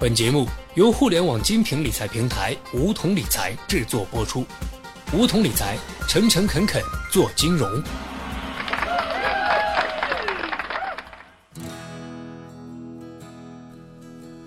[0.00, 4.46] 本节目由互联网精品理财平台梧桐理财制作播出。
[5.12, 5.76] 梧桐理财，
[6.08, 7.70] 诚诚恳恳做金融。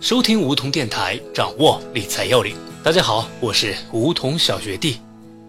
[0.00, 2.54] 收听梧桐电台，掌握理财要领。
[2.84, 5.00] 大家好，我是梧桐小学弟。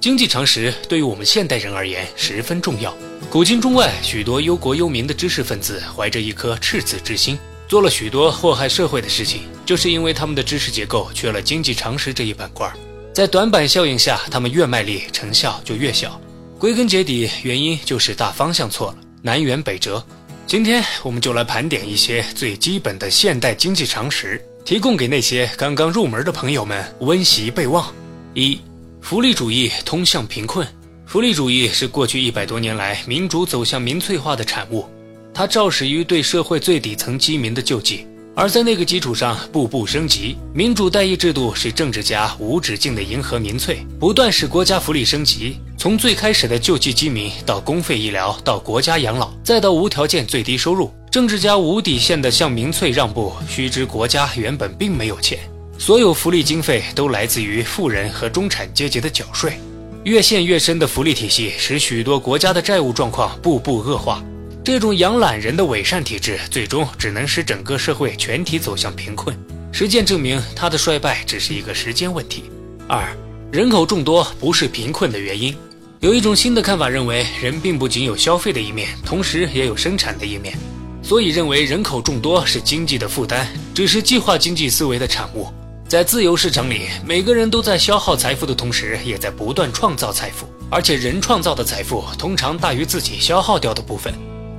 [0.00, 2.96] 经济常识对于我们现代人而言十分重要。
[3.28, 7.36] 古今中外，许多忧国忧民的知识分子怀着一颗赤子之心。
[7.66, 12.72] 做了许多祸害社会的事情，就是因为他们的知识结构缺了经济常识这一板块，
[13.12, 16.18] 在短板效应下，他们越卖力，成效就越小。
[16.58, 20.02] 归根结底，原因就是大方向错了，南辕北辙。
[20.46, 27.92] 今天我们就来盘点一些最基本的现代经济常识，提供给那些刚刚入门的朋友们温习备忘。
[28.32, 28.58] 一、
[29.02, 30.66] 福利主义通向贫困。
[31.04, 34.88] 福利主义是过去一百多年来民主走向民粹化的产物。
[35.34, 38.06] 它肇始于对社会最底层基民的救济，
[38.38, 40.36] 而在那个基础上步步升级。
[40.54, 45.58] 民主代议制度使政治家无止境地迎合民粹，不断使国家福利升级。
[45.76, 53.32] 从最开始的救济基民，到公费医疗，到国家养老，再到无条件最低收入，政治家无底线地向民粹让步。
[53.48, 55.40] 须知国家原本并没有钱，
[55.76, 59.58] 所有福利经费都来自于富人和中产阶级的缴税。
[60.04, 64.22] 越陷越深的福利体系，使许多国家的债务状况步步恶化。
[64.64, 69.34] 这种养懒人的伪善体制，最终只能使整个社会全体走向贫困。
[69.72, 72.44] 实践证明，它的衰败只是一个时间问题。
[72.86, 73.16] 二，
[73.50, 75.56] 人口众多不是贫困的原因。
[76.00, 80.56] 有一种新的看法认为，人并不仅有消费的一面，同时也有生产的一面，
[81.02, 85.48] 所以认为人口众多是经济的负担，只是计划经济思维的产物。
[85.88, 94.12] 在自由市场里，每个人都在消耗财富的同时，也在不断创造财富，而且人创造的财富通常大于自己消耗掉的部分。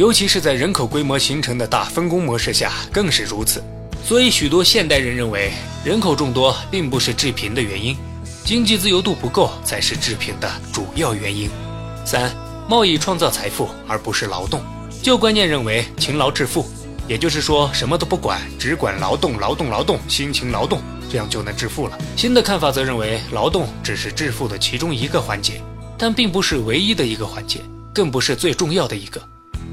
[0.00, 3.62] 尤其是在人口规模形成的大分工模式下，更是如此。
[4.02, 5.52] 所以，许多现代人认为，
[5.84, 7.94] 人口众多并不是致贫的原因，
[8.42, 11.50] 经济自由度不够才是致贫的主要原因。
[12.06, 12.34] 三、
[12.66, 14.62] 贸易创造财富而不是劳动。
[15.02, 16.66] 旧观念认为勤劳致富，
[17.06, 21.98] 也就是说什么都不管，只管劳动、劳动、劳动，辛勤劳动，这样就能致富了。
[22.16, 25.60] 新的看法则认为，劳动只是致富的其中一个环节，
[25.98, 27.60] 但并不是唯一的一个环节，
[27.92, 29.20] 更不是最重要的一个。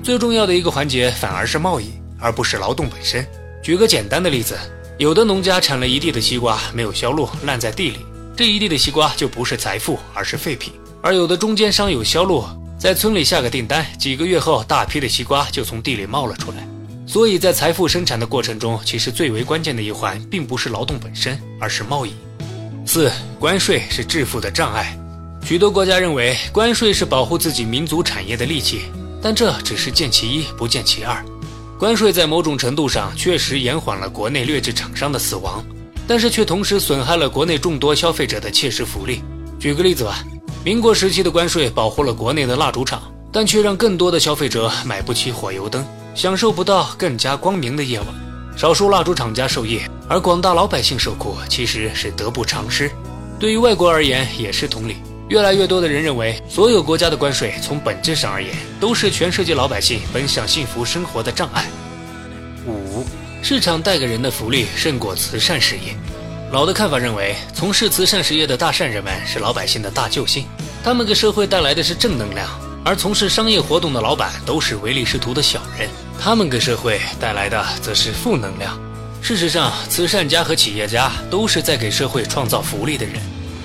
[0.07, 3.27] 最重要的一个环节反而是贸易，而不是劳动本身。
[3.61, 4.57] 举个简单的例子，
[4.97, 7.97] 有的农家产了一地的西瓜，没有销路，烂在地里，
[8.33, 12.45] 这一地的西瓜就不是财富，而是废品；而有的中间商有销路，
[12.79, 16.65] 在村里下个订单，几个月后，大批的西瓜就从地里冒了出来。
[17.05, 22.13] 所以在财富生产的过程中，其实最为关键的一环，并不是劳动本身，而是贸易。
[22.85, 24.97] 四，关税是致富的障碍。
[25.43, 28.83] 许多国家认为，关税是保护自己民族产业的利器。
[29.21, 31.23] 但这只是见其一不见其二，
[31.77, 35.63] 关税在某种程度上确实延缓了国内劣质厂商的死亡，
[36.07, 39.21] 但是却同时损害了国内众多消费者的切实福利。
[39.59, 40.23] 举个例子吧，
[40.63, 43.01] 民国时期的关税保护了国内的蜡烛厂，
[43.31, 45.85] 但却让更多的消费者买不起火油灯，
[46.15, 48.07] 享受不到更加光明的夜晚。
[48.55, 52.91] 少数蜡烛厂家受益，而广大老百姓受苦，其实是得不偿失。
[53.39, 54.95] 对于外国而言也是同理。
[55.29, 61.65] 越来越多的人认为，所有国家的关税从本质上而言，都是全世界老百姓奔向幸福生活的障碍。
[62.65, 63.05] 五，
[63.43, 65.93] 市场带给人的福利胜过慈善事业。
[66.49, 70.45] 老的看法认为，从事慈善事业的大善人们是老百姓的大救星，
[70.81, 72.47] 他们给社会带来的是正能量；
[72.85, 78.79] 而从事商业活动的老板都是唯利是图的小人，他们给社会带来的则是负能量。
[79.21, 83.15] 事实上，慈善家和企业家都是在给社会创造福利的人。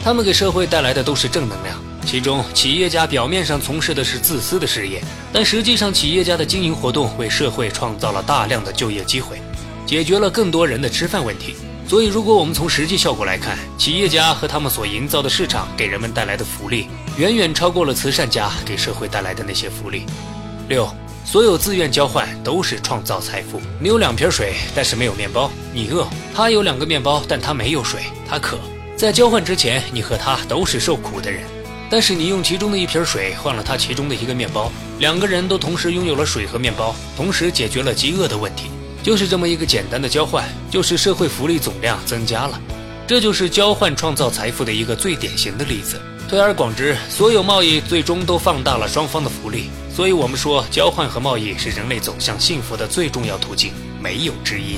[0.05, 1.79] 他们给社会带来的都是正能量。
[2.05, 5.01] 其中，企业家表面上从事的是自私的事业，
[5.33, 9.41] 但实际上，企业家的经营活动为社会创造了大量的就业机会，
[9.87, 11.55] 解决了更多人的吃饭问题。
[11.87, 20.05] 所以，如果我们从实际效果来看，企业家和他们所营造的市场给人们带来的福利，远远超过了慈善家给社会带来的那些福利。
[20.69, 20.93] 六，
[21.25, 23.61] 所有自愿交换都是创造财富。
[23.79, 28.59] 你有两瓶水，但是没有面包，你饿；他有两个面包，但他没有水，他渴。
[29.03, 31.43] 在交换之前，你和他都是受苦的人，
[31.91, 34.71] 但是你用其中的一瓶水换了他其中的一个面包，
[35.01, 38.71] 两个人都同时拥有了水和面包，同时解决了饥饿的问题。
[39.03, 42.61] 就是这么一个简单的交换，就是社会福利总量增加了。
[43.05, 46.01] 这就是交换创造财富的一个最典型的例子。
[46.29, 49.65] 推而广之，所有贸易最终都放大了双方的福利。
[49.93, 54.77] 所以我们说，交换和贸易是人类走向幸福的最重要途径，没有之一。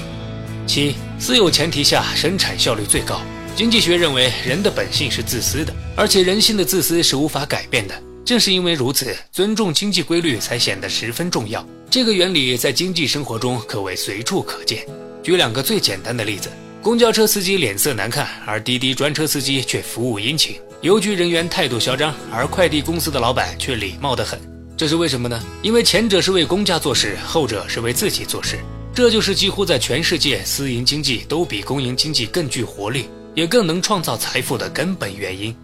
[0.67, 3.21] 七，私有前提下生产效率最高。
[3.57, 7.95] 经济学认为，人的本性是自私的，而且人性的自私是无法改变的。
[8.25, 11.65] 正是因为如此，尊重经济规律才显得十分重要。
[11.89, 14.85] 这个原理在经济生活中可谓随处可见。
[15.23, 16.51] 举两个最简单的例子：
[16.83, 24.37] 公交车司机脸色难看，而滴滴专车司机却服务殷勤；邮局人员态度嚣张，而快递公司的老板却礼貌得很。
[24.77, 25.41] 这是为什么呢？
[25.63, 28.59] 因为前者是为公家做事，后者是为自己做事。
[28.93, 35.55] 这就是几乎在全世界，私营经济都比公营经济更具活力，也更能创造财富的根本原因。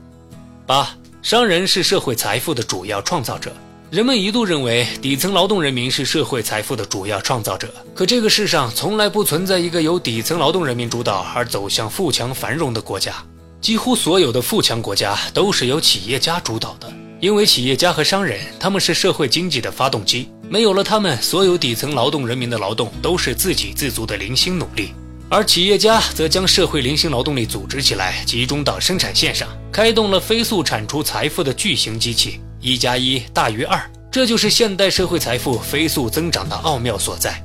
[0.67, 3.53] 八，商人是社会财富的主要创造者。
[3.91, 13.13] 人们一度认为底层劳动人民是社会财富的主要创造者，可这个世上从来不存在一个由底层劳动人民主导而走向富强繁荣的国家。
[13.61, 24.95] 几乎所有的富强国家都是由企业家主导的，因为企业家和商人他们是社会经济的发动机，没有了他们，所有底层劳动人民的劳动都是自给自足的零星努力。
[25.32, 32.41] 而企业家则将社会零星劳动力组织起来，集中到生产线上，开动了飞速产出财富的巨型机器。
[32.61, 33.81] 一加一大于二，
[34.11, 37.41] 这就是现代社会财富飞速增长的奥妙所在。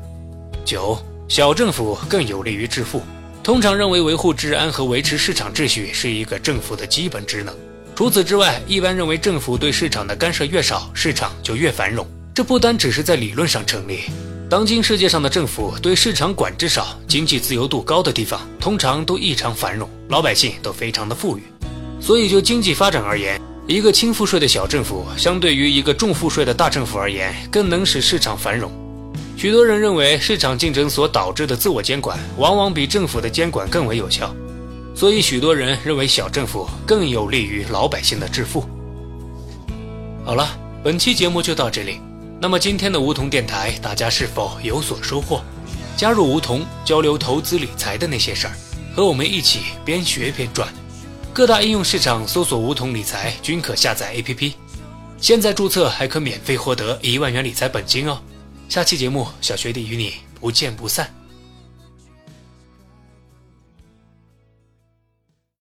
[0.65, 0.97] 九，
[1.27, 3.03] 小政府更有利于致富。
[3.43, 7.55] 通常认为，维护治安和维持市场秩序是一个政府的基本职能。
[7.95, 12.05] 除此之外，一般认为，政府对市场的干涉越少，市场就越繁荣。
[12.33, 14.05] 这不单只是在理论上成立。
[14.47, 21.41] 当今世界上的政府对市场管制少、经济自由度高的地方，通常都异常繁荣，老百姓都非常的富裕。
[21.99, 28.71] 所以就经济发展而言，一个轻赋税的小政府，相对于一个重赋税的大政府而言，更能使市场繁荣。
[29.35, 34.31] 许多人认为，市场竞争所导致的自我监管，往往比政府的监管更为有效。
[34.93, 38.63] 所以，许多人认为小政府更有利于老百姓的致富。
[40.23, 40.47] 好了，
[40.83, 41.99] 本期节目就到这里。
[42.39, 45.41] 那么今天的梧桐电台，大家是否有所收获？
[45.95, 48.53] 加入梧桐，交流投资理财的那些事儿，
[48.93, 50.67] 和我们一起边学边赚。
[51.33, 54.53] 各大应用市场搜索“梧桐理财”均可下载 APP。
[55.17, 58.19] 现在注册还可免费获得一万元理财本金哦！
[58.67, 61.09] 下期节目，小学弟与你不见不散。